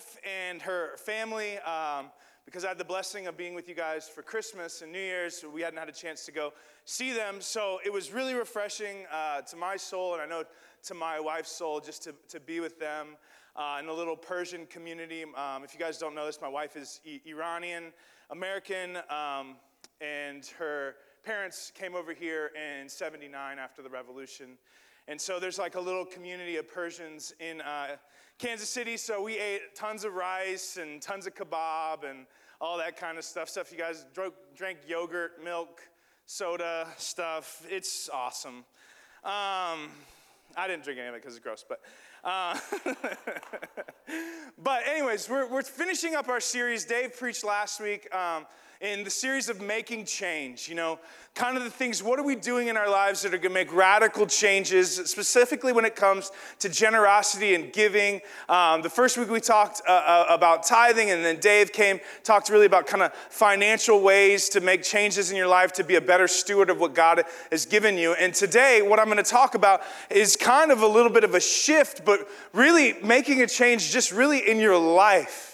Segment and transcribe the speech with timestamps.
[0.00, 2.06] wife and her family um,
[2.46, 5.44] because I had the blessing of being with you guys for Christmas and New Year's.
[5.52, 6.54] We hadn't had a chance to go
[6.86, 7.36] see them.
[7.40, 10.44] So it was really refreshing uh, to my soul, and I know
[10.84, 13.08] to my wife's soul, just to, to be with them
[13.56, 15.24] uh, in a little Persian community.
[15.36, 17.92] Um, if you guys don't know this, my wife is I- Iranian
[18.30, 19.56] American, um,
[20.00, 20.94] and her
[21.24, 24.56] parents came over here in 79 after the revolution.
[25.08, 27.96] And so there's like a little community of Persians in uh,
[28.40, 28.96] Kansas City.
[28.96, 32.24] So we ate tons of rice and tons of kebab and
[32.58, 33.50] all that kind of stuff.
[33.50, 34.06] Stuff you guys
[34.56, 35.82] drank, yogurt, milk,
[36.24, 37.62] soda stuff.
[37.68, 38.64] It's awesome.
[39.24, 39.90] Um,
[40.56, 41.80] I didn't drink any of it because it's gross, but.
[42.24, 42.58] Uh,
[44.58, 46.86] but anyways, we're, we're finishing up our series.
[46.86, 48.08] Dave preached last week.
[48.14, 48.46] Um,
[48.80, 50.98] in the series of making change, you know,
[51.34, 53.70] kind of the things, what are we doing in our lives that are to make
[53.74, 58.22] radical changes, specifically when it comes to generosity and giving.
[58.48, 62.48] Um, the first week we talked uh, uh, about tithing, and then Dave came, talked
[62.48, 66.00] really about kind of financial ways to make changes in your life to be a
[66.00, 68.14] better steward of what God has given you.
[68.14, 71.40] And today, what I'm to talk about is kind of a little bit of a
[71.40, 75.49] shift, but really making a change just really in your life.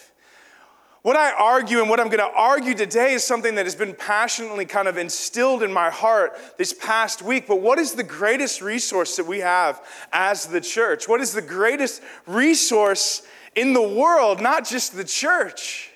[1.06, 3.94] What I argue and what I'm going to argue today is something that has been
[3.94, 7.46] passionately kind of instilled in my heart this past week.
[7.46, 9.80] But what is the greatest resource that we have
[10.12, 11.06] as the church?
[11.06, 13.22] What is the greatest resource
[13.54, 15.92] in the world, not just the church?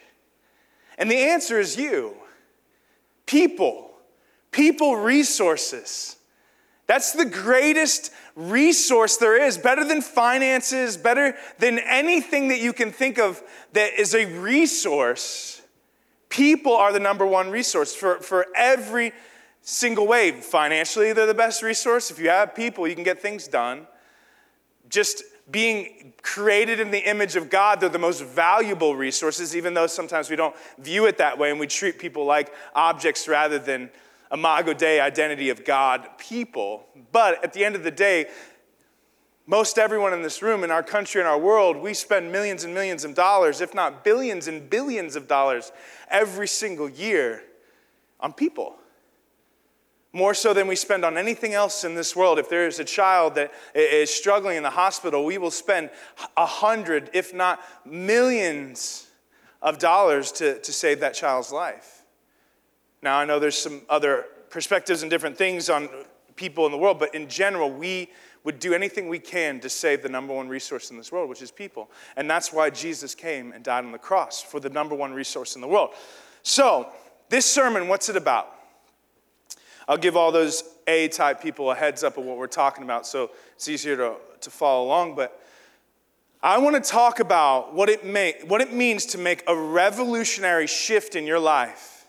[0.96, 2.14] And the answer is you
[3.26, 3.90] people,
[4.52, 6.18] people resources.
[6.86, 12.90] That's the greatest resource there is, better than finances, better than anything that you can
[12.90, 15.62] think of that is a resource.
[16.28, 19.12] People are the number one resource for, for every
[19.62, 20.32] single way.
[20.32, 22.10] Financially, they're the best resource.
[22.10, 23.86] If you have people, you can get things done.
[24.88, 29.86] Just being created in the image of God, they're the most valuable resources, even though
[29.86, 33.90] sometimes we don't view it that way and we treat people like objects rather than
[34.32, 36.86] imago Dei identity of God people.
[37.12, 38.26] But at the end of the day,
[39.46, 42.72] most everyone in this room, in our country, in our world, we spend millions and
[42.72, 45.72] millions of dollars, if not billions and billions of dollars,
[46.08, 47.42] every single year
[48.20, 48.76] on people.
[50.12, 52.38] More so than we spend on anything else in this world.
[52.38, 55.90] If there is a child that is struggling in the hospital, we will spend
[56.36, 59.08] a hundred, if not millions
[59.62, 61.99] of dollars to, to save that child's life.
[63.02, 65.88] Now, I know there's some other perspectives and different things on
[66.36, 68.10] people in the world, but in general, we
[68.44, 71.42] would do anything we can to save the number one resource in this world, which
[71.42, 71.90] is people.
[72.16, 75.54] And that's why Jesus came and died on the cross for the number one resource
[75.54, 75.90] in the world.
[76.42, 76.88] So,
[77.28, 78.54] this sermon, what's it about?
[79.86, 83.06] I'll give all those A type people a heads up of what we're talking about
[83.06, 85.16] so it's easier to, to follow along.
[85.16, 85.40] But
[86.42, 90.66] I want to talk about what it, may, what it means to make a revolutionary
[90.66, 91.99] shift in your life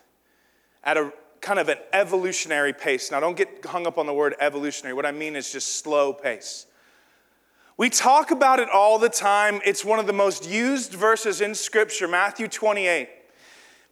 [0.84, 3.10] at a kind of an evolutionary pace.
[3.10, 4.94] Now, don't get hung up on the word evolutionary.
[4.94, 6.66] What I mean is just slow pace.
[7.76, 9.60] We talk about it all the time.
[9.64, 13.08] It's one of the most used verses in Scripture, Matthew 28.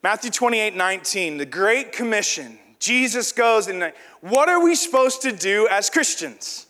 [0.03, 2.59] Matthew 28 19, the Great Commission.
[2.79, 6.67] Jesus goes and what are we supposed to do as Christians?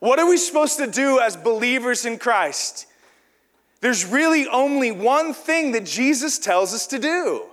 [0.00, 2.86] What are we supposed to do as believers in Christ?
[3.80, 7.44] There's really only one thing that Jesus tells us to do.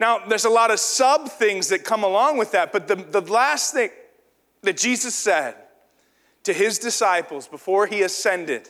[0.00, 3.20] Now, there's a lot of sub things that come along with that, but the, the
[3.20, 3.90] last thing
[4.62, 5.54] that Jesus said
[6.44, 8.68] to his disciples before he ascended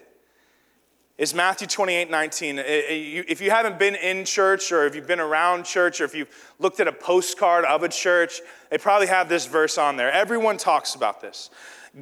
[1.16, 2.58] is Matthew 28 19.
[2.58, 6.54] If you haven't been in church or if you've been around church or if you've
[6.58, 8.40] looked at a postcard of a church,
[8.70, 10.10] they probably have this verse on there.
[10.10, 11.50] Everyone talks about this.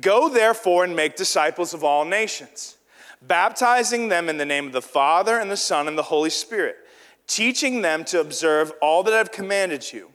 [0.00, 2.78] Go therefore and make disciples of all nations,
[3.21, 6.77] baptizing them in the name of the Father and the Son and the Holy Spirit
[7.27, 10.10] teaching them to observe all that I've commanded you.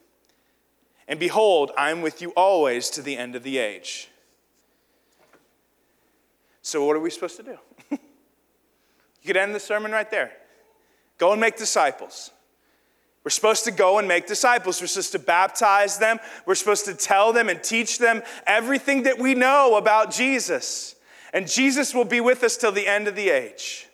[1.07, 4.09] And behold, I am with you always to the end of the age.
[6.61, 7.57] So, what are we supposed to do?
[7.91, 7.97] you
[9.25, 10.31] could end the sermon right there.
[11.17, 12.31] Go and make disciples.
[13.23, 14.79] We're supposed to go and make disciples.
[14.79, 16.19] We're supposed to baptize them.
[16.45, 20.95] We're supposed to tell them and teach them everything that we know about Jesus.
[21.33, 23.86] And Jesus will be with us till the end of the age.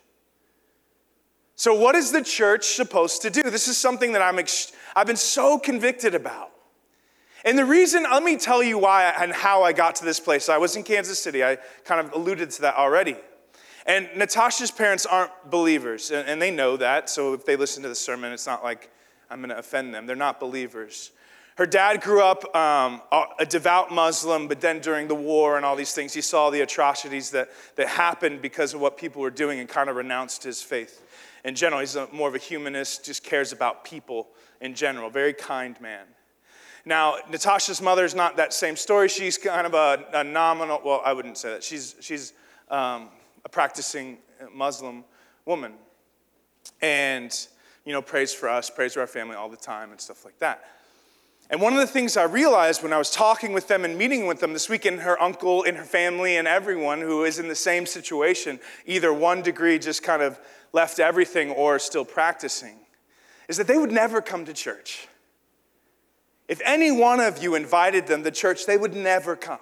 [1.64, 3.40] So, what is the church supposed to do?
[3.40, 6.50] This is something that I'm ex- I've been so convicted about.
[7.42, 10.50] And the reason, let me tell you why and how I got to this place.
[10.50, 11.56] I was in Kansas City, I
[11.86, 13.16] kind of alluded to that already.
[13.86, 17.08] And Natasha's parents aren't believers, and they know that.
[17.08, 18.90] So if they listen to the sermon, it's not like
[19.30, 20.04] I'm going to offend them.
[20.04, 21.12] They're not believers.
[21.56, 23.00] Her dad grew up um,
[23.38, 26.60] a devout Muslim, but then during the war and all these things, he saw the
[26.60, 30.60] atrocities that, that happened because of what people were doing and kind of renounced his
[30.60, 31.00] faith
[31.44, 31.80] in general.
[31.80, 34.28] He's a, more of a humanist, just cares about people
[34.60, 35.10] in general.
[35.10, 36.06] Very kind man.
[36.86, 39.08] Now, Natasha's mother is not that same story.
[39.08, 41.64] She's kind of a, a nominal, well, I wouldn't say that.
[41.64, 42.34] She's, she's
[42.70, 43.08] um,
[43.44, 44.18] a practicing
[44.52, 45.04] Muslim
[45.46, 45.72] woman.
[46.82, 47.34] And,
[47.86, 50.38] you know, prays for us, prays for our family all the time and stuff like
[50.40, 50.64] that.
[51.50, 54.26] And one of the things I realized when I was talking with them and meeting
[54.26, 57.54] with them this weekend, her uncle and her family and everyone who is in the
[57.54, 60.40] same situation, either one degree just kind of
[60.74, 62.76] left everything or still practicing,
[63.48, 65.08] is that they would never come to church.
[66.48, 69.60] If any one of you invited them to church, they would never come.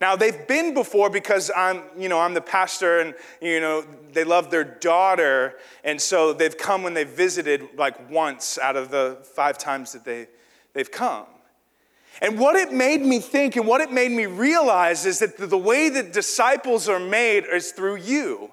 [0.00, 4.24] Now they've been before because I'm, you know, I'm the pastor and you know, they
[4.24, 5.54] love their daughter
[5.84, 10.04] and so they've come when they visited like once out of the 5 times that
[10.04, 10.28] they
[10.74, 11.26] they've come.
[12.20, 15.58] And what it made me think and what it made me realize is that the
[15.58, 18.50] way that disciples are made is through you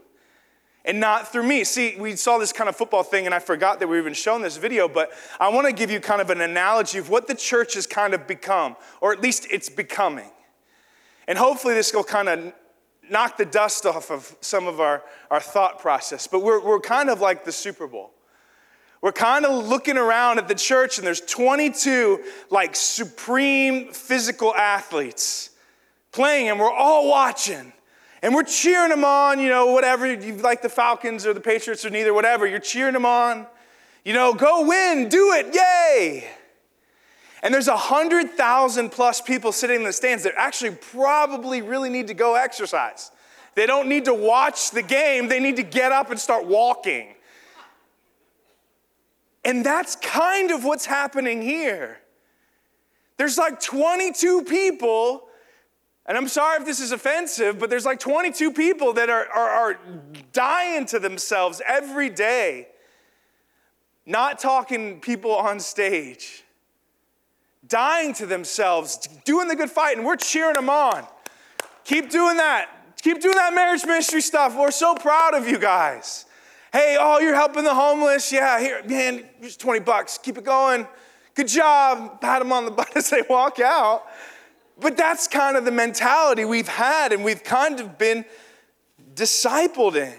[0.85, 1.63] and not through me.
[1.63, 4.13] See, we saw this kind of football thing, and I forgot that we were even
[4.13, 7.27] shown this video, but I want to give you kind of an analogy of what
[7.27, 10.29] the church has kind of become, or at least it's becoming.
[11.27, 12.53] And hopefully, this will kind of
[13.09, 16.27] knock the dust off of some of our, our thought process.
[16.27, 18.11] But we're, we're kind of like the Super Bowl.
[19.01, 25.49] We're kind of looking around at the church, and there's 22 like supreme physical athletes
[26.13, 27.72] playing, and we're all watching.
[28.23, 31.83] And we're cheering them on, you know, whatever, you like the Falcons or the Patriots
[31.83, 33.45] or neither, whatever, you're cheering them on.
[34.05, 36.25] You know, go win, do it, yay.
[37.43, 42.13] And there's 100,000 plus people sitting in the stands that actually probably really need to
[42.13, 43.11] go exercise.
[43.55, 47.15] They don't need to watch the game, they need to get up and start walking.
[49.43, 51.99] And that's kind of what's happening here.
[53.17, 55.27] There's like 22 people
[56.05, 59.49] and I'm sorry if this is offensive, but there's like 22 people that are, are,
[59.49, 59.79] are
[60.33, 62.67] dying to themselves every day,
[64.05, 66.43] not talking people on stage,
[67.67, 71.07] dying to themselves, doing the good fight, and we're cheering them on.
[71.85, 72.69] Keep doing that.
[73.01, 74.57] Keep doing that marriage ministry stuff.
[74.57, 76.25] We're so proud of you guys.
[76.71, 78.31] Hey, oh, you're helping the homeless.
[78.31, 80.17] Yeah, here, man, here's 20 bucks.
[80.17, 80.87] Keep it going.
[81.35, 82.19] Good job.
[82.19, 84.05] Pat them on the butt as they walk out.
[84.79, 88.25] But that's kind of the mentality we've had and we've kind of been
[89.13, 90.13] discipled in.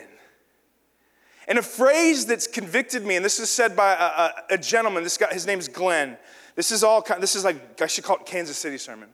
[1.46, 5.02] And a phrase that's convicted me, and this is said by a, a, a gentleman,
[5.02, 6.16] this guy, his name is Glenn.
[6.54, 9.10] This is all, this is like, I should call it Kansas City sermon.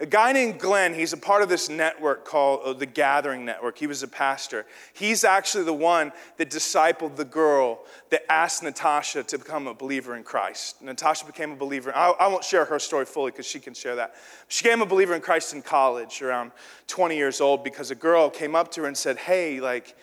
[0.00, 3.78] A guy named Glenn, he's a part of this network called uh, the Gathering Network.
[3.78, 4.66] He was a pastor.
[4.92, 10.16] He's actually the one that discipled the girl that asked Natasha to become a believer
[10.16, 10.82] in Christ.
[10.82, 11.94] Natasha became a believer.
[11.94, 14.16] I won't share her story fully because she can share that.
[14.48, 16.50] She became a believer in Christ in college, around
[16.88, 19.96] 20 years old, because a girl came up to her and said, Hey, like,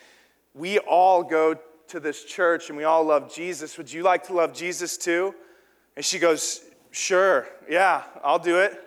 [0.54, 3.76] we all go to this church and we all love Jesus.
[3.76, 5.34] Would you like to love Jesus too?
[5.96, 6.62] And she goes,
[6.92, 8.82] Sure, yeah, I'll do it.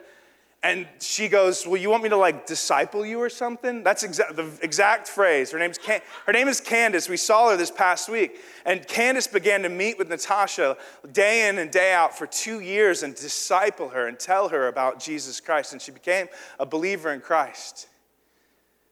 [0.65, 3.83] And she goes, Well, you want me to like disciple you or something?
[3.83, 5.51] That's exa- the exact phrase.
[5.51, 7.07] Her, name's Can- her name is Candace.
[7.07, 8.39] We saw her this past week.
[8.65, 10.75] And Candace began to meet with Natasha
[11.11, 14.99] day in and day out for two years and disciple her and tell her about
[14.99, 15.71] Jesus Christ.
[15.71, 16.29] And she became
[16.59, 17.87] a believer in Christ.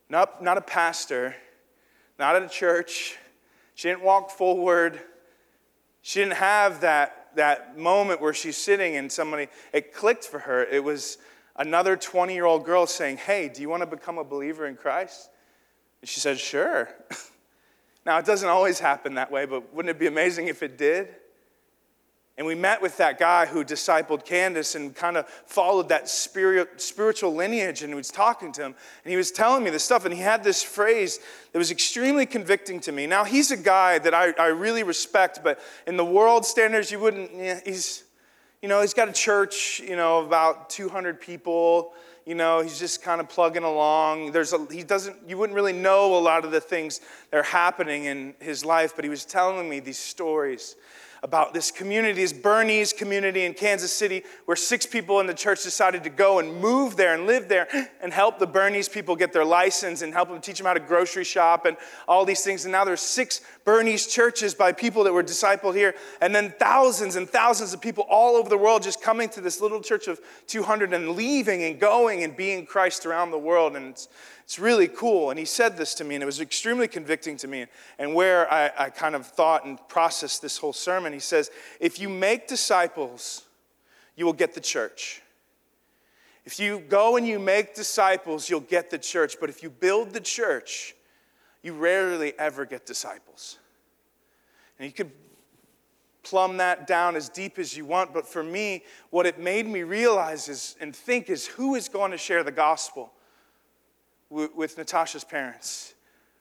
[0.08, 1.34] Not, not a pastor,
[2.20, 3.16] not at a church.
[3.74, 5.00] She didn't walk forward.
[6.02, 10.62] She didn't have that, that moment where she's sitting and somebody, it clicked for her.
[10.62, 11.18] It was
[11.56, 14.76] another 20 year old girl saying, Hey, do you want to become a believer in
[14.76, 15.30] Christ?
[16.00, 16.88] And she said, Sure.
[18.06, 21.08] now, it doesn't always happen that way, but wouldn't it be amazing if it did?
[22.36, 26.80] And we met with that guy who discipled Candace and kind of followed that spirit,
[26.80, 27.82] spiritual lineage.
[27.82, 28.74] And was talking to him.
[29.04, 30.04] And he was telling me this stuff.
[30.04, 31.20] And he had this phrase
[31.52, 33.06] that was extremely convicting to me.
[33.06, 36.98] Now, he's a guy that I, I really respect, but in the world standards, you
[36.98, 38.03] wouldn't, yeah, he's,
[38.64, 41.92] you know, he's got a church, you know, about 200 people.
[42.24, 44.32] You know, he's just kind of plugging along.
[44.32, 47.42] There's a, he doesn't, you wouldn't really know a lot of the things that are
[47.42, 50.76] happening in his life, but he was telling me these stories
[51.22, 55.62] about this community, this Burmese community in Kansas City, where six people in the church
[55.62, 57.66] decided to go and move there and live there
[58.02, 60.80] and help the Burmese people get their license and help them teach them how to
[60.80, 62.64] grocery shop and all these things.
[62.64, 67.16] And now there's six Burmese churches by people that were discipled here, and then thousands
[67.16, 70.20] and thousands of people all over the world just coming to this little church of
[70.48, 73.74] 200 and leaving and going and being Christ around the world.
[73.74, 74.08] And it's,
[74.44, 75.30] it's really cool.
[75.30, 77.64] And he said this to me, and it was extremely convicting to me.
[77.98, 81.98] And where I, I kind of thought and processed this whole sermon, he says, If
[81.98, 83.44] you make disciples,
[84.14, 85.22] you will get the church.
[86.44, 89.36] If you go and you make disciples, you'll get the church.
[89.40, 90.94] But if you build the church,
[91.64, 93.58] you rarely ever get disciples.
[94.78, 95.10] And you could
[96.22, 99.82] plumb that down as deep as you want, but for me, what it made me
[99.82, 103.12] realize is and think is who is going to share the gospel
[104.28, 105.94] with, Natasha's parents?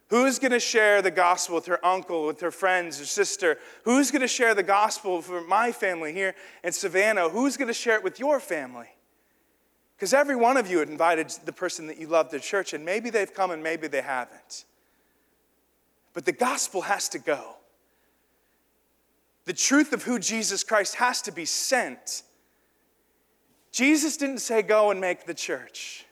[0.09, 3.57] Who's going to share the gospel with her uncle, with her friends, her sister?
[3.83, 7.29] Who's going to share the gospel for my family here in Savannah?
[7.29, 8.89] Who's going to share it with your family?
[9.95, 12.83] Because every one of you had invited the person that you love to church, and
[12.83, 14.65] maybe they've come and maybe they haven't.
[16.13, 17.55] But the gospel has to go.
[19.45, 22.23] The truth of who Jesus Christ has to be sent.
[23.71, 26.05] Jesus didn't say, Go and make the church.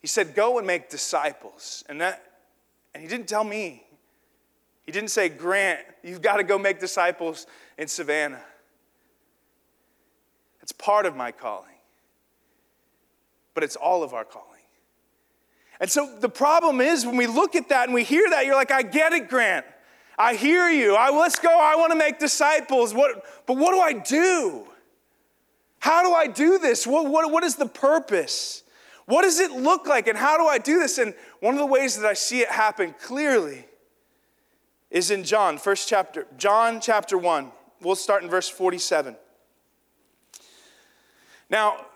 [0.00, 1.84] He said, Go and make disciples.
[1.88, 2.22] And, that,
[2.94, 3.82] and he didn't tell me.
[4.84, 8.44] He didn't say, Grant, you've got to go make disciples in Savannah.
[10.62, 11.68] It's part of my calling,
[13.54, 14.55] but it's all of our calling.
[15.80, 18.54] And so the problem is when we look at that and we hear that, you're
[18.54, 19.66] like, I get it, Grant.
[20.18, 20.94] I hear you.
[20.94, 21.50] I, let's go.
[21.50, 22.94] I want to make disciples.
[22.94, 24.66] What, but what do I do?
[25.78, 26.86] How do I do this?
[26.86, 28.62] What, what, what is the purpose?
[29.04, 30.08] What does it look like?
[30.08, 30.98] And how do I do this?
[30.98, 33.66] And one of the ways that I see it happen clearly
[34.90, 37.52] is in John, first chapter, John chapter 1.
[37.82, 39.16] We'll start in verse 47.
[41.50, 41.86] Now,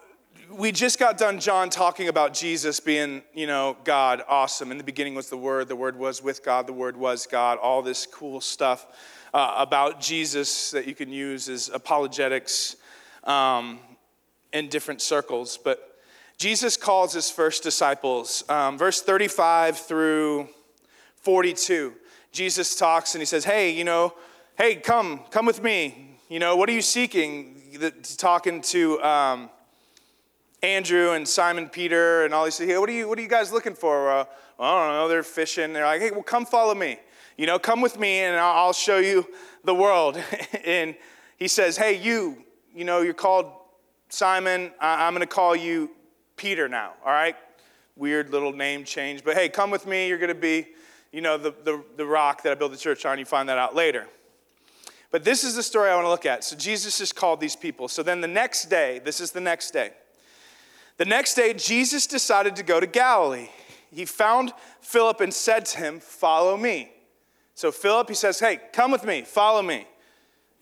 [0.53, 4.71] we just got done, John, talking about Jesus being, you know, God, awesome.
[4.71, 7.59] In the beginning was the Word, the Word was with God, the Word was God,
[7.59, 8.87] all this cool stuff
[9.33, 12.77] uh, about Jesus that you can use as apologetics
[13.25, 13.79] um,
[14.53, 15.57] in different circles.
[15.57, 15.99] But
[16.37, 20.49] Jesus calls his first disciples, um, verse 35 through
[21.17, 21.93] 42.
[22.33, 24.15] Jesus talks and he says, Hey, you know,
[24.57, 26.19] hey, come, come with me.
[26.29, 27.57] You know, what are you seeking?
[28.17, 29.51] Talking to, um,
[30.63, 32.59] Andrew and Simon Peter and all these.
[32.59, 34.11] Hey, what are you What are you guys looking for?
[34.11, 34.25] Uh,
[34.59, 35.09] I don't know.
[35.09, 35.73] They're fishing.
[35.73, 36.99] They're like, hey, well, come follow me.
[37.39, 39.27] You know, come with me, and I'll show you
[39.65, 40.23] the world.
[40.65, 40.95] and
[41.39, 42.45] he says, hey, you.
[42.75, 43.51] You know, you're called
[44.11, 44.71] Simon.
[44.81, 45.91] I'm going to call you
[46.37, 46.93] Peter now.
[47.05, 47.37] All right.
[47.97, 50.09] Weird little name change, but hey, come with me.
[50.09, 50.69] You're going to be,
[51.13, 53.19] you know, the, the, the rock that I built the church on.
[53.19, 54.07] You find that out later.
[55.11, 56.45] But this is the story I want to look at.
[56.45, 57.89] So Jesus just called these people.
[57.89, 59.91] So then the next day, this is the next day.
[61.01, 63.49] The next day, Jesus decided to go to Galilee.
[63.91, 64.53] He found
[64.83, 66.93] Philip and said to him, Follow me.
[67.55, 69.87] So Philip, he says, Hey, come with me, follow me.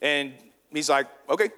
[0.00, 0.32] And
[0.72, 1.50] he's like, Okay.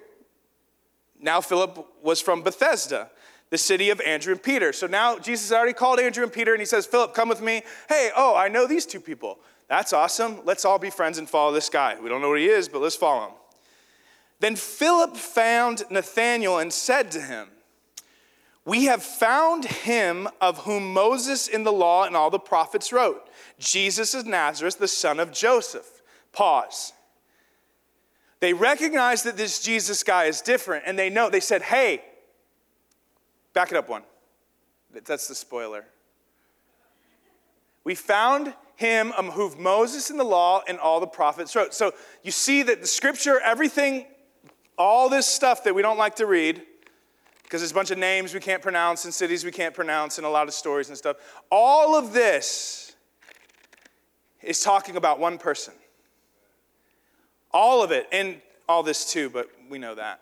[1.19, 3.11] Now Philip was from Bethsaida,
[3.51, 4.73] the city of Andrew and Peter.
[4.73, 7.61] So now Jesus already called Andrew and Peter and he says, Philip, come with me.
[7.87, 9.37] Hey, oh, I know these two people.
[9.67, 10.39] That's awesome.
[10.43, 11.97] Let's all be friends and follow this guy.
[12.01, 13.35] We don't know what he is, but let's follow him.
[14.39, 17.49] Then Philip found Nathanael and said to him,
[18.65, 23.27] we have found him of whom Moses in the law and all the prophets wrote
[23.59, 26.01] Jesus of Nazareth, the son of Joseph.
[26.31, 26.93] Pause.
[28.39, 32.03] They recognize that this Jesus guy is different, and they know, they said, hey,
[33.53, 34.03] back it up one.
[35.05, 35.85] That's the spoiler.
[37.83, 41.73] We found him of whom Moses in the law and all the prophets wrote.
[41.73, 44.05] So you see that the scripture, everything,
[44.77, 46.63] all this stuff that we don't like to read,
[47.51, 50.25] because there's a bunch of names we can't pronounce and cities we can't pronounce and
[50.25, 51.17] a lot of stories and stuff.
[51.51, 52.95] All of this
[54.41, 55.73] is talking about one person.
[57.53, 58.39] All of it, and
[58.69, 60.21] all this too, but we know that.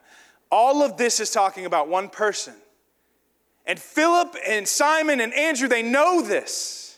[0.52, 2.56] All of this is talking about one person.
[3.68, 6.98] And Philip and Simon and Andrew, they know this.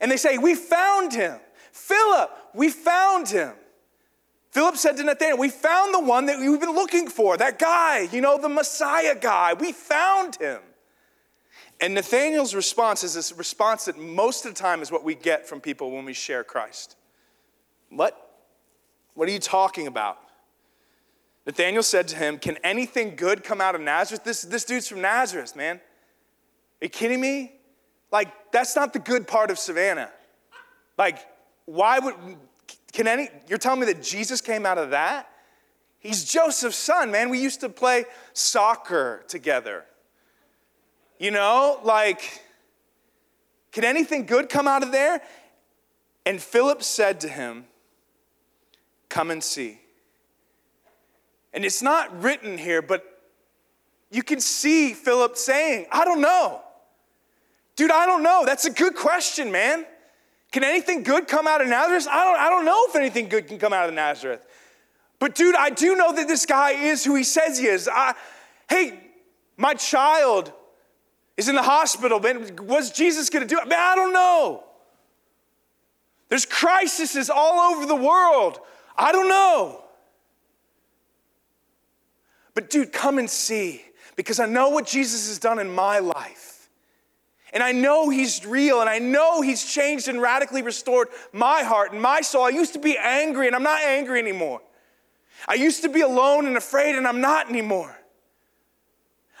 [0.00, 1.38] And they say, We found him.
[1.70, 3.52] Philip, we found him.
[4.54, 8.08] Philip said to Nathanael, We found the one that we've been looking for, that guy,
[8.12, 9.52] you know, the Messiah guy.
[9.52, 10.60] We found him.
[11.80, 15.48] And Nathanael's response is this response that most of the time is what we get
[15.48, 16.96] from people when we share Christ.
[17.90, 18.16] What?
[19.14, 20.18] What are you talking about?
[21.46, 24.22] Nathanael said to him, Can anything good come out of Nazareth?
[24.22, 25.76] This, this dude's from Nazareth, man.
[26.80, 27.54] Are you kidding me?
[28.12, 30.10] Like, that's not the good part of Savannah.
[30.96, 31.18] Like,
[31.64, 32.14] why would
[32.94, 35.28] can any, you're telling me that Jesus came out of that?
[35.98, 37.28] He's Joseph's son, man.
[37.28, 39.84] We used to play soccer together.
[41.18, 42.42] You know, like,
[43.72, 45.20] can anything good come out of there?
[46.24, 47.64] And Philip said to him,
[49.08, 49.80] Come and see.
[51.52, 53.22] And it's not written here, but
[54.10, 56.62] you can see Philip saying, I don't know.
[57.74, 58.44] Dude, I don't know.
[58.46, 59.84] That's a good question, man.
[60.54, 62.06] Can anything good come out of Nazareth?
[62.08, 64.46] I don't, I don't know if anything good can come out of Nazareth.
[65.18, 67.88] But dude, I do know that this guy is who he says he is.
[67.92, 68.14] I,
[68.70, 69.00] hey,
[69.56, 70.52] my child
[71.36, 72.20] is in the hospital.
[72.20, 73.56] Man, what's Jesus going to do?
[73.66, 74.62] Man, I don't know.
[76.28, 78.60] There's crises all over the world.
[78.96, 79.82] I don't know.
[82.54, 83.82] But, dude, come and see
[84.14, 86.53] because I know what Jesus has done in my life.
[87.54, 91.92] And I know He's real and I know He's changed and radically restored my heart
[91.92, 92.42] and my soul.
[92.42, 94.60] I used to be angry and I'm not angry anymore.
[95.46, 97.96] I used to be alone and afraid and I'm not anymore.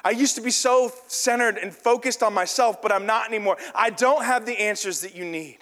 [0.04, 3.56] I used to be so centered and focused on myself, but I'm not anymore.
[3.74, 5.58] I don't have the answers that you need.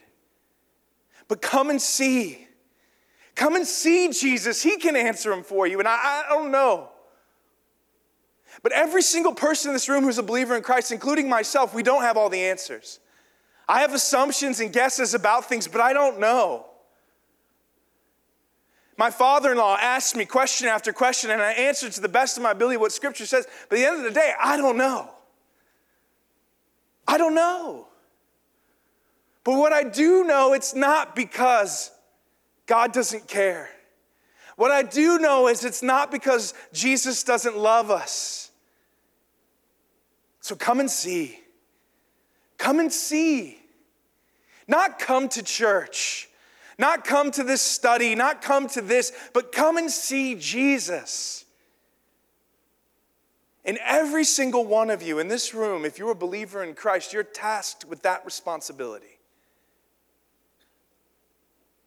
[1.28, 2.48] But come and see.
[3.34, 4.60] Come and see Jesus.
[4.60, 5.78] He can answer them for you.
[5.78, 6.91] And I, I don't know.
[8.62, 11.82] But every single person in this room who's a believer in Christ, including myself, we
[11.82, 13.00] don't have all the answers.
[13.68, 16.66] I have assumptions and guesses about things, but I don't know.
[18.96, 22.36] My father in law asked me question after question, and I answered to the best
[22.36, 23.46] of my ability what Scripture says.
[23.68, 25.10] But at the end of the day, I don't know.
[27.08, 27.88] I don't know.
[29.42, 31.90] But what I do know, it's not because
[32.66, 33.70] God doesn't care.
[34.54, 38.51] What I do know is it's not because Jesus doesn't love us.
[40.52, 41.40] So come and see.
[42.58, 43.58] Come and see.
[44.68, 46.28] Not come to church,
[46.76, 51.46] not come to this study, not come to this, but come and see Jesus.
[53.64, 57.14] And every single one of you in this room, if you're a believer in Christ,
[57.14, 59.18] you're tasked with that responsibility.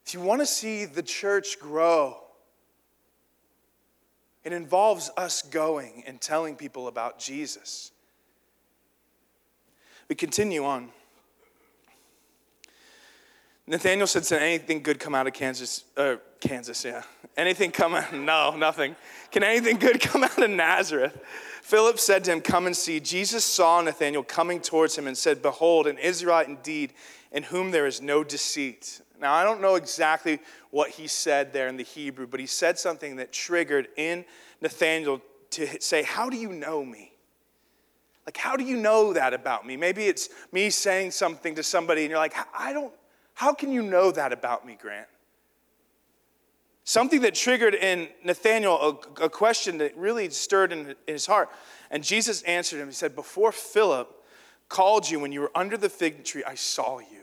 [0.07, 2.17] If you want to see the church grow,
[4.43, 7.91] it involves us going and telling people about Jesus.
[10.07, 10.89] We continue on.
[13.67, 15.85] Nathanael said, "Can anything good come out of Kansas?
[15.97, 17.01] Uh, Kansas, yeah.
[17.35, 18.13] Anything come out?
[18.13, 18.95] No, nothing.
[19.31, 21.17] Can anything good come out of Nazareth?"
[21.63, 25.41] Philip said to him, "Come and see." Jesus saw Nathanael coming towards him and said,
[25.41, 26.93] "Behold, an Israelite indeed,
[27.31, 31.67] in whom there is no deceit." Now, I don't know exactly what he said there
[31.67, 34.25] in the Hebrew, but he said something that triggered in
[34.62, 35.21] Nathanael
[35.51, 37.15] to say, "How do you know me?"
[38.25, 39.77] Like, how do you know that about me?
[39.77, 42.94] Maybe it's me saying something to somebody and you're like, I don't,
[43.35, 45.07] how can you know that about me, Grant?
[46.85, 51.50] Something that triggered in Nathanael a, a question that really stirred in, in his heart.
[51.90, 52.88] And Jesus answered him.
[52.88, 54.24] He said, Before Philip
[54.70, 57.15] called you when you were under the fig tree, I saw you.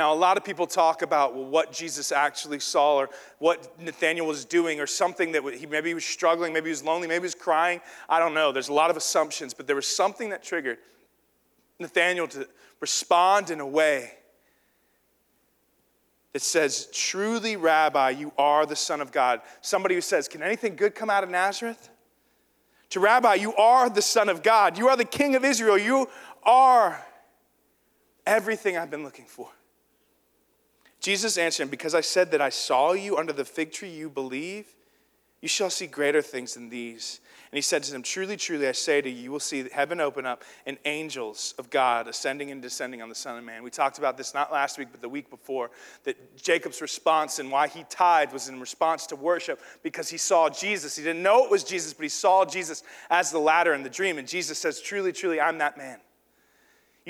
[0.00, 4.24] Now, a lot of people talk about well, what Jesus actually saw or what Nathanael
[4.24, 7.20] was doing or something that he maybe he was struggling, maybe he was lonely, maybe
[7.20, 7.82] he was crying.
[8.08, 8.50] I don't know.
[8.50, 10.78] There's a lot of assumptions, but there was something that triggered
[11.78, 12.48] Nathanael to
[12.80, 14.12] respond in a way
[16.32, 19.42] that says, Truly, Rabbi, you are the Son of God.
[19.60, 21.90] Somebody who says, Can anything good come out of Nazareth?
[22.88, 24.78] To Rabbi, you are the Son of God.
[24.78, 25.76] You are the King of Israel.
[25.76, 26.08] You
[26.42, 27.04] are
[28.24, 29.50] everything I've been looking for.
[31.00, 34.10] Jesus answered him, Because I said that I saw you under the fig tree, you
[34.10, 34.66] believe?
[35.40, 37.20] You shall see greater things than these.
[37.50, 40.00] And he said to them, Truly, truly, I say to you, you will see heaven
[40.00, 43.62] open up and angels of God ascending and descending on the Son of Man.
[43.62, 45.70] We talked about this not last week, but the week before,
[46.04, 50.50] that Jacob's response and why he tithed was in response to worship because he saw
[50.50, 50.96] Jesus.
[50.96, 53.90] He didn't know it was Jesus, but he saw Jesus as the ladder in the
[53.90, 54.18] dream.
[54.18, 55.98] And Jesus says, Truly, truly, I'm that man.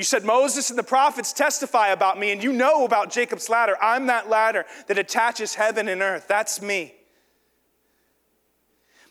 [0.01, 3.77] You said Moses and the prophets testify about me, and you know about Jacob's ladder.
[3.83, 6.25] I'm that ladder that attaches heaven and earth.
[6.27, 6.95] That's me.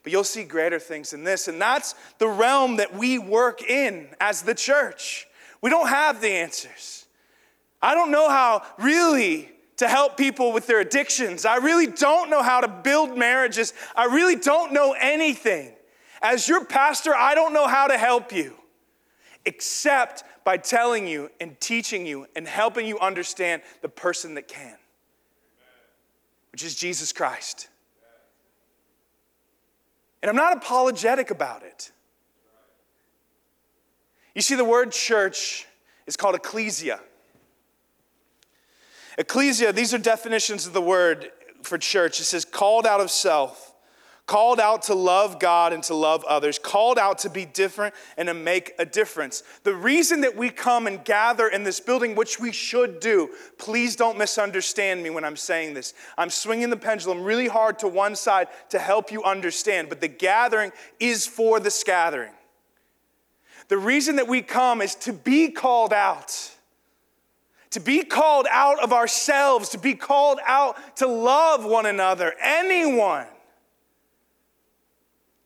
[0.02, 4.08] But you'll see greater things than this, and that's the realm that we work in
[4.20, 5.28] as the church.
[5.62, 7.06] We don't have the answers.
[7.84, 11.46] I don't know how really to help people with their addictions.
[11.46, 13.76] I really don't know how to build marriages.
[13.96, 15.72] I really don't know anything.
[16.20, 18.56] As your pastor, I don't know how to help you
[19.46, 24.76] except by telling you and teaching you and helping you understand the person that can,
[26.52, 27.70] which is Jesus Christ.
[30.24, 31.92] And I'm not apologetic about it.
[34.34, 35.68] You see, the word church
[36.08, 37.00] is called ecclesia.
[39.20, 41.30] Ecclesia, these are definitions of the word
[41.62, 42.20] for church.
[42.20, 43.69] It says called out of self
[44.30, 48.28] called out to love God and to love others, called out to be different and
[48.28, 49.42] to make a difference.
[49.64, 53.96] The reason that we come and gather in this building, which we should do, please
[53.96, 55.96] don't misunderstand me when I'm saying this.
[56.16, 60.08] I'm swinging the pendulum really hard to one side to help you understand, but the
[60.08, 62.34] gathering is for the scattering.
[63.68, 66.52] The reason that we come is to be called out.
[67.72, 73.26] To be called out of ourselves, to be called out to love one another, anyone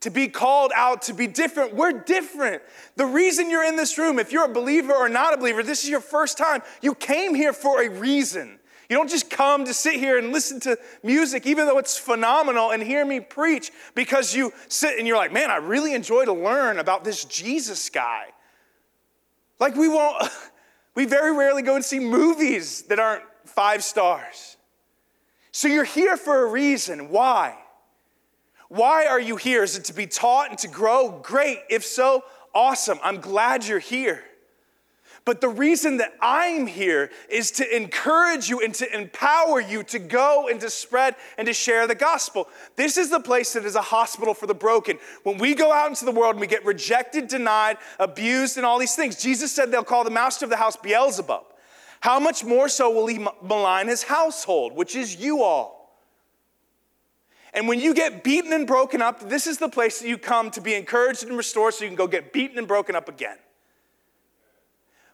[0.03, 1.73] to be called out to be different.
[1.73, 2.61] We're different.
[2.97, 5.85] The reason you're in this room, if you're a believer or not a believer, this
[5.85, 8.59] is your first time, you came here for a reason.
[8.89, 12.71] You don't just come to sit here and listen to music, even though it's phenomenal,
[12.71, 16.33] and hear me preach because you sit and you're like, man, I really enjoy to
[16.33, 18.25] learn about this Jesus guy.
[19.57, 20.21] Like, we won't,
[20.95, 24.57] we very rarely go and see movies that aren't five stars.
[25.53, 27.07] So you're here for a reason.
[27.09, 27.57] Why?
[28.73, 29.61] Why are you here?
[29.61, 31.19] Is it to be taught and to grow?
[31.21, 31.59] Great.
[31.69, 32.23] If so,
[32.55, 32.97] awesome.
[33.03, 34.23] I'm glad you're here.
[35.25, 39.99] But the reason that I'm here is to encourage you and to empower you to
[39.99, 42.47] go and to spread and to share the gospel.
[42.75, 44.97] This is the place that is a hospital for the broken.
[45.21, 48.79] When we go out into the world and we get rejected, denied, abused, and all
[48.79, 51.43] these things, Jesus said they'll call the master of the house Beelzebub.
[51.99, 55.82] How much more so will he malign his household, which is you all?
[57.53, 60.49] And when you get beaten and broken up, this is the place that you come
[60.51, 63.37] to be encouraged and restored so you can go get beaten and broken up again.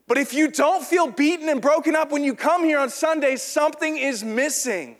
[0.06, 3.36] But if you don't feel beaten and broken up when you come here on Sunday,
[3.36, 4.96] something is missing.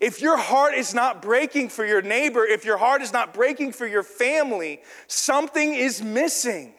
[0.00, 3.72] If your heart is not breaking for your neighbor, if your heart is not breaking
[3.72, 6.74] for your family, something is missing.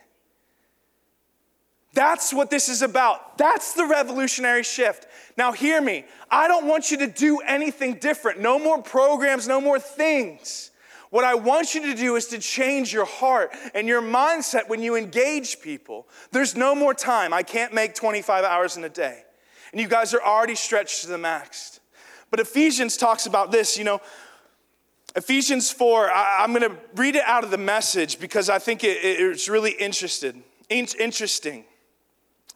[1.93, 3.37] That's what this is about.
[3.37, 5.05] That's the revolutionary shift.
[5.39, 6.03] Now, hear me.
[6.29, 8.41] I don't want you to do anything different.
[8.41, 10.69] No more programs, no more things.
[11.11, 14.83] What I want you to do is to change your heart and your mindset when
[14.83, 16.09] you engage people.
[16.33, 17.31] There's no more time.
[17.31, 19.23] I can't make 25 hours in a day.
[19.71, 21.79] And you guys are already stretched to the max.
[22.31, 24.01] But Ephesians talks about this, you know,
[25.15, 28.83] Ephesians 4, I, am going to read it out of the message because I think
[28.83, 30.35] it, it's really interested,
[30.69, 31.63] interesting.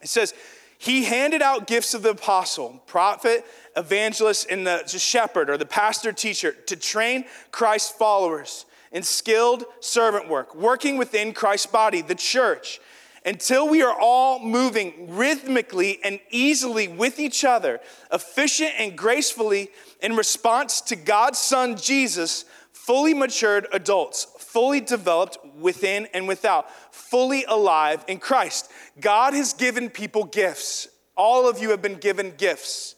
[0.02, 0.34] It says,
[0.78, 3.44] He handed out gifts of the apostle, prophet,
[3.76, 10.28] evangelist, and the shepherd or the pastor teacher to train Christ's followers in skilled servant
[10.28, 12.80] work, working within Christ's body, the church,
[13.24, 17.80] until we are all moving rhythmically and easily with each other,
[18.12, 19.70] efficient and gracefully
[20.02, 27.44] in response to God's Son Jesus, fully matured adults, fully developed within and without, fully
[27.46, 28.70] alive in Christ.
[29.00, 30.86] God has given people gifts.
[31.16, 32.94] All of you have been given gifts.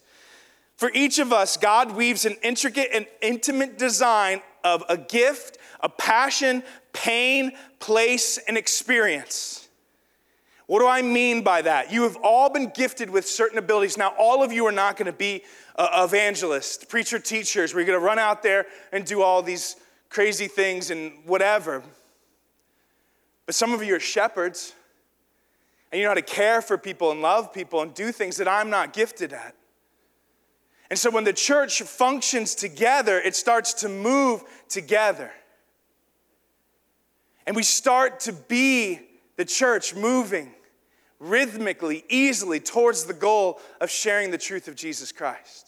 [0.75, 5.89] For each of us, God weaves an intricate and intimate design of a gift, a
[5.89, 6.61] passion,
[6.93, 9.67] pain, place, and experience.
[10.67, 11.91] What do I mean by that?
[11.91, 13.97] You have all been gifted with certain abilities.
[13.97, 15.43] Now, all of you are not going to be
[15.75, 17.73] uh, evangelists, preacher, teachers.
[17.73, 19.75] We're going to run out there and do all these
[20.09, 21.83] crazy things and whatever.
[23.45, 24.73] But some of you are shepherds,
[25.91, 28.47] and you know how to care for people and love people and do things that
[28.47, 29.55] I'm not gifted at.
[30.89, 35.31] And so when the church functions together, it starts to move together.
[37.45, 38.99] And we start to be
[39.37, 40.53] the church moving
[41.19, 45.66] rhythmically, easily towards the goal of sharing the truth of Jesus Christ.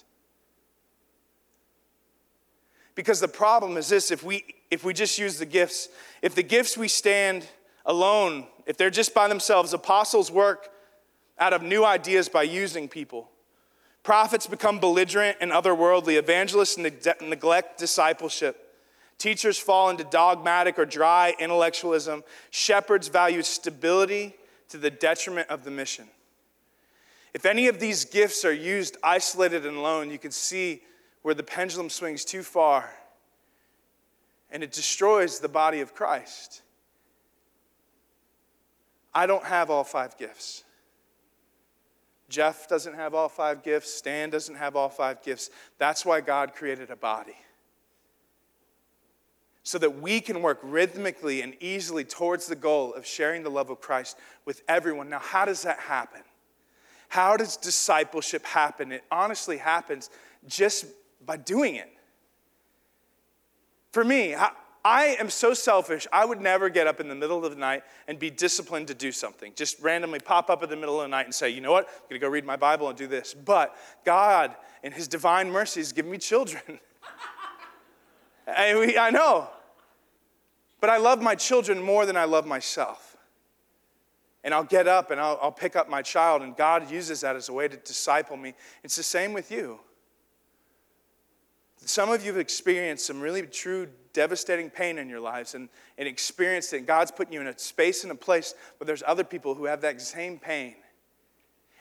[2.99, 5.87] Because the problem is this if we, if we just use the gifts,
[6.21, 7.47] if the gifts we stand
[7.85, 10.67] alone, if they're just by themselves, apostles work
[11.37, 13.29] out of new ideas by using people.
[14.03, 16.17] Prophets become belligerent and otherworldly.
[16.17, 18.75] Evangelists neglect discipleship.
[19.17, 22.21] Teachers fall into dogmatic or dry intellectualism.
[22.49, 24.35] Shepherds value stability
[24.67, 26.09] to the detriment of the mission.
[27.33, 30.81] If any of these gifts are used isolated and alone, you can see
[31.21, 32.89] where the pendulum swings too far
[34.51, 36.61] and it destroys the body of Christ.
[39.13, 40.63] I don't have all five gifts.
[42.29, 43.93] Jeff doesn't have all five gifts.
[43.93, 45.49] Stan doesn't have all five gifts.
[45.77, 47.35] That's why God created a body.
[49.63, 53.69] So that we can work rhythmically and easily towards the goal of sharing the love
[53.69, 55.09] of Christ with everyone.
[55.09, 56.21] Now, how does that happen?
[57.09, 58.91] How does discipleship happen?
[58.91, 60.11] It honestly happens
[60.47, 60.85] just
[61.25, 61.91] by doing it.
[63.91, 64.51] For me, I,
[64.83, 67.83] I am so selfish, I would never get up in the middle of the night
[68.07, 69.51] and be disciplined to do something.
[69.55, 71.87] Just randomly pop up in the middle of the night and say, you know what,
[71.87, 73.33] I'm gonna go read my Bible and do this.
[73.33, 76.61] But God, in His divine mercies, has given me children.
[78.47, 79.49] I, I know.
[80.79, 83.17] But I love my children more than I love myself.
[84.45, 87.35] And I'll get up and I'll, I'll pick up my child, and God uses that
[87.35, 88.53] as a way to disciple me.
[88.83, 89.81] It's the same with you.
[91.85, 96.07] Some of you have experienced some really true devastating pain in your lives and, and
[96.07, 96.85] experienced it.
[96.85, 99.81] God's putting you in a space and a place where there's other people who have
[99.81, 100.75] that same pain.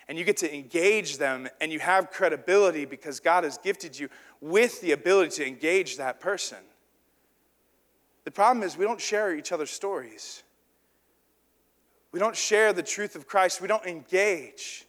[0.08, 4.08] And you get to engage them and you have credibility because God has gifted you
[4.40, 6.58] with the ability to engage that person.
[8.24, 10.42] The problem is we don't share each other's stories.
[12.12, 13.60] We don't share the truth of Christ.
[13.60, 14.86] We don't engage.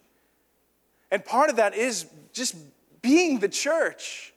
[1.11, 2.55] And part of that is just
[3.01, 4.33] being the church.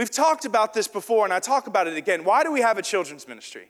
[0.00, 2.24] We've talked about this before, and I talk about it again.
[2.24, 3.68] Why do we have a children's ministry?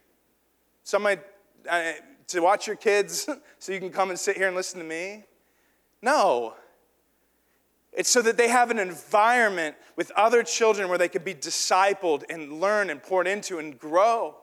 [0.84, 1.20] Somebody
[1.68, 1.94] uh,
[2.28, 5.24] to watch your kids so you can come and sit here and listen to me?
[6.00, 6.54] No.
[7.92, 12.22] It's so that they have an environment with other children where they can be discipled
[12.30, 14.36] and learn and poured into and grow.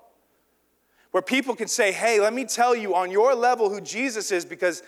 [1.11, 4.43] Where people can say, hey, let me tell you on your level who Jesus is
[4.43, 4.83] because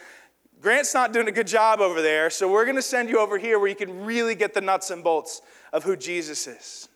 [0.59, 3.37] Grant's not doing a good job over there, so we're going to send you over
[3.37, 6.88] here where you can really get the nuts and bolts of who Jesus is.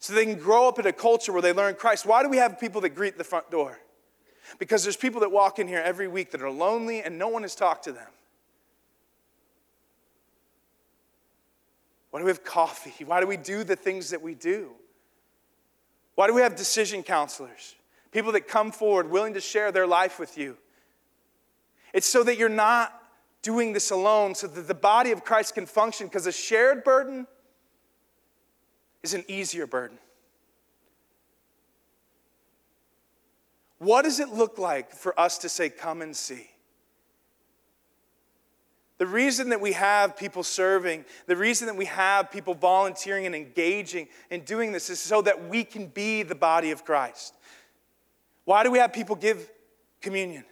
[0.00, 2.06] So they can grow up in a culture where they learn Christ.
[2.06, 3.78] Why do we have people that greet the front door?
[4.58, 7.42] Because there's people that walk in here every week that are lonely and no one
[7.42, 8.08] has talked to them.
[12.10, 13.04] Why do we have coffee?
[13.04, 14.70] Why do we do the things that we do?
[16.14, 17.74] Why do we have decision counselors?
[18.10, 20.56] People that come forward willing to share their life with you.
[21.92, 23.02] It's so that you're not
[23.42, 27.26] doing this alone, so that the body of Christ can function, because a shared burden
[29.02, 29.98] is an easier burden.
[33.78, 36.50] What does it look like for us to say, Come and see?
[38.98, 43.34] The reason that we have people serving, the reason that we have people volunteering and
[43.34, 47.34] engaging and doing this is so that we can be the body of Christ.
[48.44, 49.48] Why do we have people give
[50.00, 50.44] communion?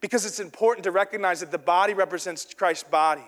[0.00, 3.24] Because it's important to recognize that the body represents Christ's body.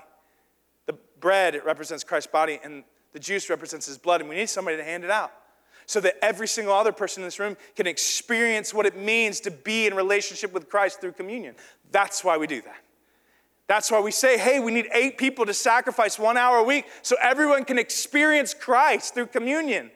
[0.87, 2.85] The bread, it represents Christ's body, and
[3.17, 5.33] the juice represents his blood, and we need somebody to hand it out
[5.87, 9.51] so that every single other person in this room can experience what it means to
[9.51, 11.55] be in relationship with Christ through communion.
[11.91, 12.77] That's why we do that.
[13.69, 16.85] That's why we say, hey, we need eight people to sacrifice one hour a week
[17.01, 19.91] so everyone can experience Christ through communion.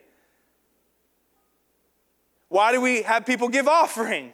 [2.49, 4.33] Why do we have people give offering?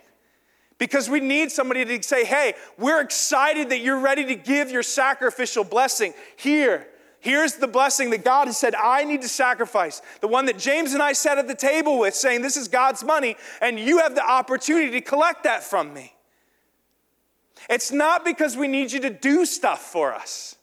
[0.78, 4.84] Because we need somebody to say, hey, we're excited that you're ready to give your
[4.84, 6.14] sacrificial blessing.
[6.36, 6.86] Here,
[7.20, 10.02] Here's the blessing that God has said, I need to sacrifice.
[10.20, 13.02] The one that James and I sat at the table with, saying, This is God's
[13.02, 16.12] money, and you have the opportunity to collect that from me.
[17.68, 20.56] It's not because we need you to do stuff for us,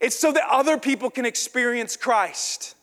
[0.00, 2.74] it's so that other people can experience Christ.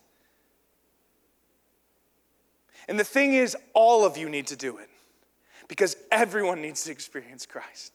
[2.86, 4.90] And the thing is, all of you need to do it
[5.68, 7.94] because everyone needs to experience Christ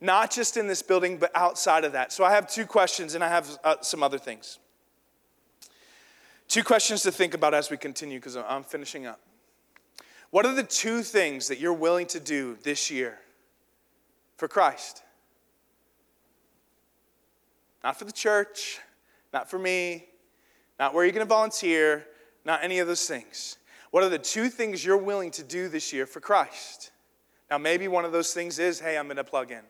[0.00, 2.12] not just in this building, but outside of that.
[2.12, 4.58] So I have two questions and I have uh, some other things.
[6.46, 9.20] Two questions to think about as we continue because I'm finishing up.
[10.30, 13.18] What are the two things that you're willing to do this year
[14.36, 15.02] for Christ?
[17.82, 18.78] Not for the church,
[19.32, 20.06] not for me,
[20.78, 22.06] not where you're going to volunteer,
[22.44, 23.56] not any of those things.
[23.90, 26.92] What are the two things you're willing to do this year for Christ?
[27.50, 29.62] Now, maybe one of those things is hey, I'm going to plug in.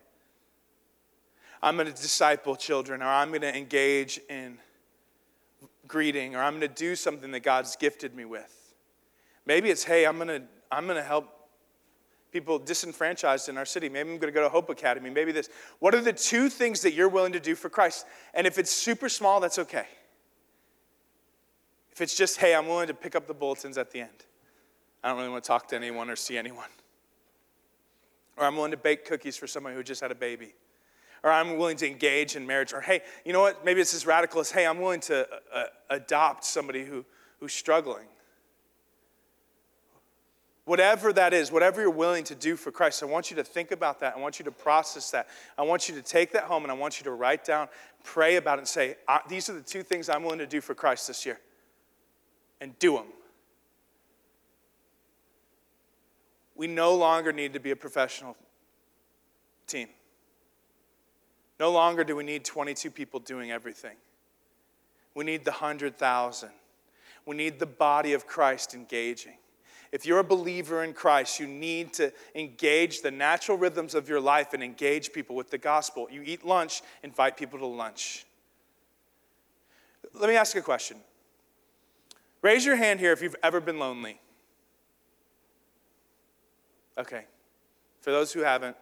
[1.61, 4.57] I'm going to disciple children, or I'm going to engage in
[5.87, 8.55] greeting, or I'm going to do something that God's gifted me with.
[9.45, 11.27] Maybe it's, hey, I'm going to, I'm going to help
[12.31, 13.89] people disenfranchised in our city.
[13.89, 15.09] Maybe I'm going to go to Hope Academy.
[15.09, 15.49] Maybe this.
[15.79, 18.05] What are the two things that you're willing to do for Christ?
[18.33, 19.87] And if it's super small, that's okay.
[21.91, 24.25] If it's just, hey, I'm willing to pick up the bulletins at the end.
[25.03, 26.69] I don't really want to talk to anyone or see anyone.
[28.37, 30.53] Or I'm willing to bake cookies for someone who just had a baby
[31.23, 33.65] or I'm willing to engage in marriage, or hey, you know what?
[33.65, 37.05] Maybe it's as radical as hey, I'm willing to uh, adopt somebody who,
[37.39, 38.07] who's struggling.
[40.69, 43.71] Whatever that is, whatever you're willing to do for Christ, I want you to think
[43.71, 44.15] about that.
[44.15, 45.27] I want you to process that.
[45.57, 47.69] I want you to take that home and I want you to write down,
[48.03, 48.95] pray about it, and say,
[49.27, 51.39] These are the two things I'm willing to do for Christ this year.
[52.61, 53.07] And do them.
[56.55, 58.37] We no longer need to be a professional
[59.65, 59.87] team.
[61.59, 63.95] No longer do we need 22 people doing everything.
[65.13, 66.49] We need the 100,000.
[67.25, 69.37] We need the body of Christ engaging.
[69.91, 74.21] If you're a believer in Christ, you need to engage the natural rhythms of your
[74.21, 76.07] life and engage people with the gospel.
[76.11, 78.25] You eat lunch, invite people to lunch.
[80.13, 80.97] Let me ask you a question.
[82.41, 84.19] Raise your hand here if you've ever been lonely.
[86.97, 87.25] Okay.
[88.01, 88.77] For those who haven't,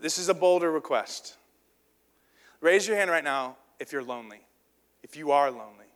[0.00, 1.36] This is a bolder request.
[2.60, 4.40] Raise your hand right now if you're lonely,
[5.02, 5.86] if you are lonely.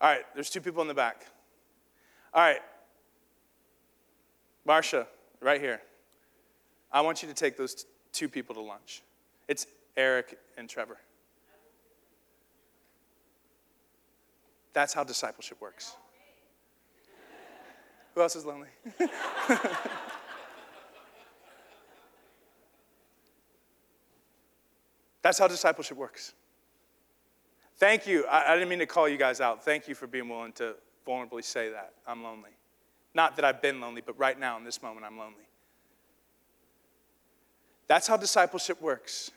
[0.00, 1.26] All right, there's two people in the back.
[2.34, 2.60] All right,
[4.66, 5.06] Marsha,
[5.40, 5.80] right here.
[6.90, 9.02] I want you to take those two people to lunch.
[9.48, 10.98] It's Eric and Trevor.
[14.72, 15.96] That's how discipleship works.
[18.14, 18.68] Who else is lonely?
[25.22, 26.34] That's how discipleship works.
[27.76, 28.26] Thank you.
[28.26, 29.64] I, I, didn't mean to call you guys out.
[29.64, 30.74] Thank you for being willing to
[31.06, 31.94] vulnerably say that.
[32.06, 32.50] I'm lonely.
[33.14, 35.48] Not that I've been lonely, but right now in this moment, I'm lonely.
[37.88, 39.30] That's how discipleship works.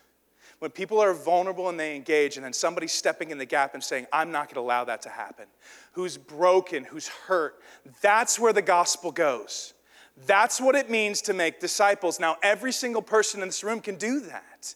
[0.58, 3.84] When people are vulnerable and they engage, and then somebody's stepping in the gap and
[3.84, 5.46] saying, I'm not going to allow that to happen,
[5.92, 7.60] who's broken, who's hurt,
[8.00, 9.74] that's where the gospel goes.
[10.26, 12.18] That's what it means to make disciples.
[12.18, 14.74] Now, every single person in this room can do that.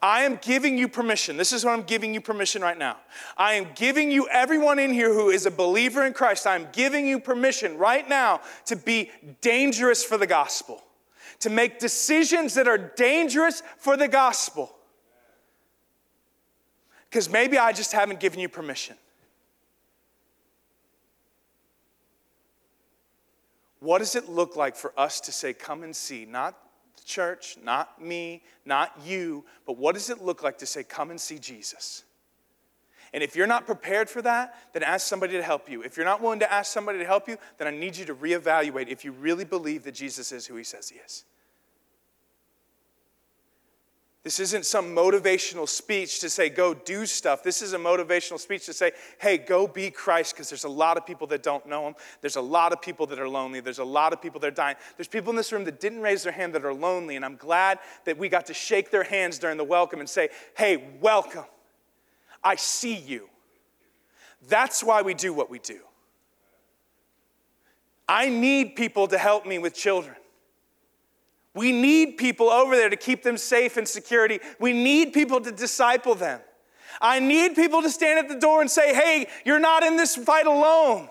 [0.00, 1.36] I am giving you permission.
[1.36, 2.96] This is what I'm giving you permission right now.
[3.36, 7.06] I am giving you, everyone in here who is a believer in Christ, I'm giving
[7.06, 9.10] you permission right now to be
[9.42, 10.82] dangerous for the gospel,
[11.40, 14.74] to make decisions that are dangerous for the gospel.
[17.08, 18.96] Because maybe I just haven't given you permission.
[23.80, 26.56] What does it look like for us to say, Come and see, not
[26.96, 31.10] the church, not me, not you, but what does it look like to say, Come
[31.10, 32.04] and see Jesus?
[33.12, 35.82] And if you're not prepared for that, then ask somebody to help you.
[35.82, 38.14] If you're not willing to ask somebody to help you, then I need you to
[38.14, 41.24] reevaluate if you really believe that Jesus is who he says he is.
[44.22, 47.42] This isn't some motivational speech to say, go do stuff.
[47.42, 50.98] This is a motivational speech to say, hey, go be Christ, because there's a lot
[50.98, 51.94] of people that don't know him.
[52.20, 53.60] There's a lot of people that are lonely.
[53.60, 54.76] There's a lot of people that are dying.
[54.98, 57.36] There's people in this room that didn't raise their hand that are lonely, and I'm
[57.36, 61.44] glad that we got to shake their hands during the welcome and say, hey, welcome.
[62.42, 63.28] I see you.
[64.48, 65.80] That's why we do what we do.
[68.08, 70.16] I need people to help me with children.
[71.54, 74.40] We need people over there to keep them safe and security.
[74.58, 76.40] We need people to disciple them.
[77.00, 80.16] I need people to stand at the door and say, hey, you're not in this
[80.16, 81.08] fight alone.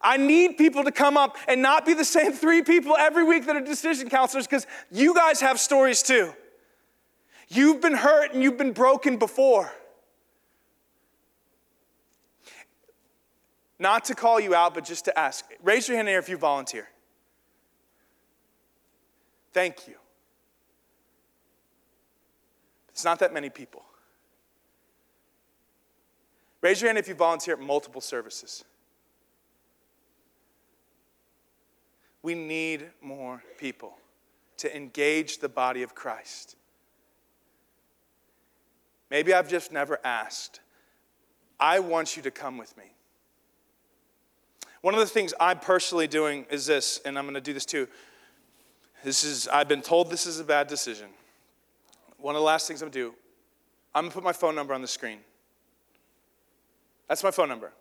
[0.00, 3.46] I need people to come up and not be the same three people every week
[3.46, 6.32] that are decision counselors because you guys have stories too.
[7.48, 9.72] You've been hurt and you've been broken before.
[13.78, 15.44] Not to call you out, but just to ask.
[15.62, 16.88] Raise your hand here if you volunteer.
[19.52, 19.94] Thank you.
[22.90, 23.84] It's not that many people.
[26.60, 28.64] Raise your hand if you volunteer at multiple services.
[32.22, 33.98] We need more people
[34.58, 36.56] to engage the body of Christ.
[39.10, 40.60] Maybe I've just never asked.
[41.60, 42.84] I want you to come with me.
[44.84, 47.64] One of the things I'm personally doing is this, and I'm going to do this
[47.64, 47.88] too.
[49.02, 51.08] This is, I've been told this is a bad decision.
[52.18, 53.14] One of the last things I'm gonna do,
[53.94, 55.20] I'm gonna put my phone number on the screen.
[57.08, 57.72] That's my phone number.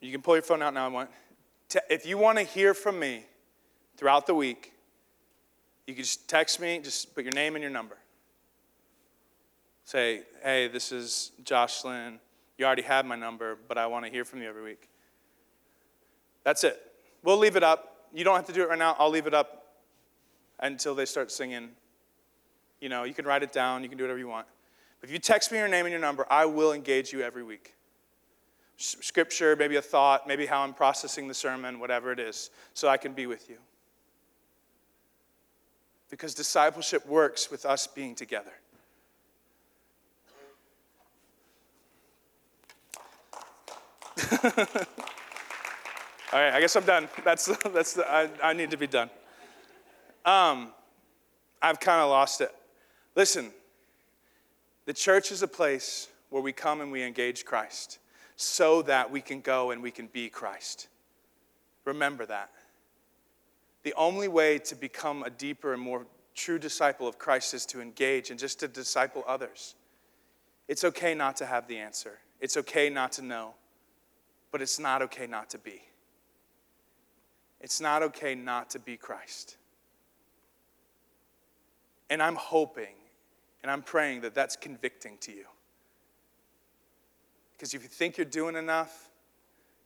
[0.00, 0.86] You can pull your phone out now.
[0.86, 1.10] I want.
[1.88, 3.26] If you want to hear from me
[3.96, 4.72] throughout the week,
[5.86, 7.96] you can just text me, just put your name and your number.
[9.84, 12.18] Say, hey, this is Jocelyn.
[12.60, 14.88] You already have my number, but I want to hear from you every week.
[16.44, 16.80] That's it.
[17.24, 18.96] We'll leave it up you don't have to do it right now.
[18.98, 19.66] I'll leave it up
[20.58, 21.70] until they start singing.
[22.80, 24.46] You know, you can write it down, you can do whatever you want.
[25.00, 27.42] But if you text me your name and your number, I will engage you every
[27.42, 27.74] week.
[28.76, 32.96] Scripture, maybe a thought, maybe how I'm processing the sermon, whatever it is, so I
[32.96, 33.58] can be with you.
[36.08, 38.52] Because discipleship works with us being together.
[46.32, 47.08] All right, I guess I'm done.
[47.24, 49.10] That's, that's the, I, I need to be done.
[50.24, 50.72] Um,
[51.60, 52.54] I've kind of lost it.
[53.16, 53.50] Listen,
[54.86, 57.98] the church is a place where we come and we engage Christ
[58.36, 60.88] so that we can go and we can be Christ.
[61.84, 62.50] Remember that.
[63.82, 67.80] The only way to become a deeper and more true disciple of Christ is to
[67.80, 69.74] engage and just to disciple others.
[70.68, 73.54] It's okay not to have the answer, it's okay not to know,
[74.50, 75.82] but it's not okay not to be.
[77.60, 79.56] It's not okay not to be Christ.
[82.08, 82.94] And I'm hoping
[83.62, 85.44] and I'm praying that that's convicting to you.
[87.52, 89.10] Because if you think you're doing enough,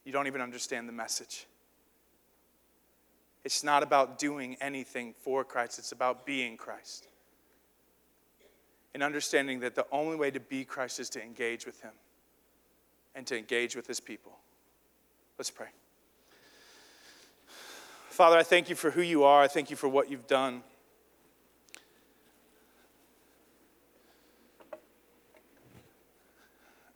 [0.05, 1.45] you don't even understand the message.
[3.43, 7.07] It's not about doing anything for Christ, it's about being Christ.
[8.93, 11.91] And understanding that the only way to be Christ is to engage with Him
[13.13, 14.37] and to engage with His people.
[15.37, 15.67] Let's pray.
[18.09, 19.41] Father, I thank you for who you are.
[19.41, 20.63] I thank you for what you've done.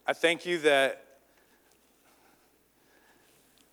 [0.08, 1.06] I thank you that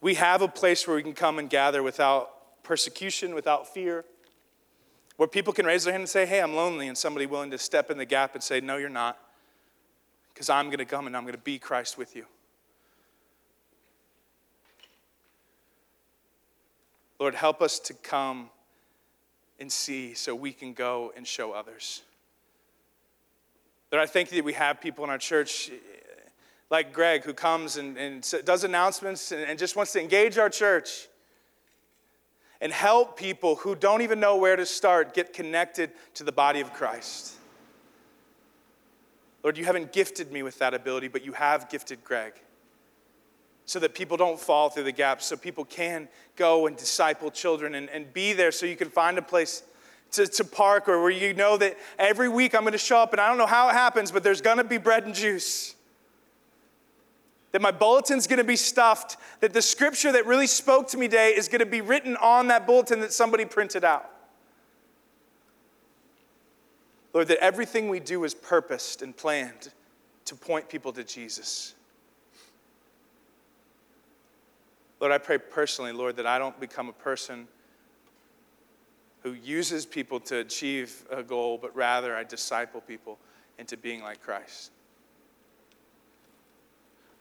[0.01, 4.05] we have a place where we can come and gather without persecution, without fear.
[5.17, 7.59] Where people can raise their hand and say, Hey, I'm lonely, and somebody willing to
[7.59, 9.19] step in the gap and say, No, you're not,
[10.35, 12.27] because I'm going to come and I'm going to be Christ with you.
[17.19, 18.51] Lord, help us to come
[19.59, 22.03] and see so we can go and show others.
[23.91, 25.75] Lord, I thank you that we have people in our church eh,
[26.71, 30.51] like Greg who comes and, and does announcements and, and just wants to engage our
[30.51, 31.09] church
[32.61, 36.61] and help people who don't even know where to start get connected to the body
[36.61, 37.35] of Christ.
[39.43, 42.35] Lord, you haven't gifted me with that ability, but you have gifted Greg
[43.67, 47.75] so that people don't fall through the gaps, so people can go and disciple children
[47.75, 49.64] and, and be there so you can find a place
[50.12, 53.12] to, to park or where you know that every week I'm going to show up
[53.12, 55.75] and I don't know how it happens, but there's going to be bread and juice.
[57.51, 61.09] That my bulletin's going to be stuffed, that the scripture that really spoke to me
[61.09, 64.09] today is going to be written on that bulletin that somebody printed out.
[67.12, 69.73] Lord, that everything we do is purposed and planned
[70.27, 71.76] to point people to Jesus.
[75.01, 77.49] Lord, I pray personally, Lord, that I don't become a person
[79.22, 83.18] who uses people to achieve a goal, but rather I disciple people
[83.59, 84.70] into being like Christ.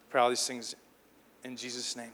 [0.08, 0.76] I pray all these things
[1.44, 2.12] in Jesus' name.